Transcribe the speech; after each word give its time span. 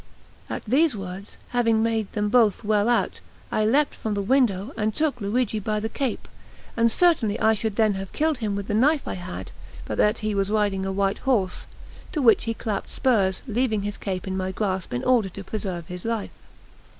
At 0.49 0.65
these 0.65 0.95
words, 0.95 1.37
having 1.49 1.83
made 1.83 2.11
them 2.13 2.29
both 2.29 2.63
well 2.63 2.89
out, 2.89 3.19
I 3.51 3.63
leaped 3.65 3.93
from 3.93 4.15
the 4.15 4.23
window, 4.23 4.73
and 4.75 4.95
took 4.95 5.21
Luigi 5.21 5.59
by 5.59 5.79
the 5.79 5.89
cape; 5.89 6.27
and 6.75 6.91
certainly 6.91 7.39
I 7.39 7.53
should 7.53 7.75
then 7.75 7.93
have 7.93 8.11
killed 8.11 8.39
him 8.39 8.55
with 8.55 8.67
the 8.67 8.73
knife 8.73 9.07
I 9.07 9.13
held, 9.13 9.51
but 9.85 9.99
that 9.99 10.17
he 10.25 10.33
was 10.33 10.49
riding 10.49 10.87
a 10.87 10.91
white 10.91 11.19
horse, 11.19 11.67
to 12.13 12.19
which 12.23 12.45
he 12.45 12.55
clapped 12.55 12.89
spurs, 12.89 13.43
leaving 13.45 13.83
his 13.83 13.99
cape 13.99 14.25
in 14.25 14.35
my 14.35 14.51
grasp, 14.51 14.91
in 14.91 15.03
order 15.03 15.29
to 15.29 15.43
preserve 15.43 15.85
his 15.85 16.03
life. 16.03 16.31